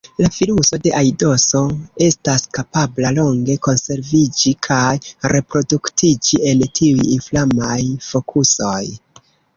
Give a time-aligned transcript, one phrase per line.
[0.25, 1.59] La viruso de aidoso
[2.05, 4.89] estas kapabla longe konserviĝi kaj
[5.35, 7.79] reproduktiĝi en tiuj inflamaj
[8.11, 8.85] fokusoj.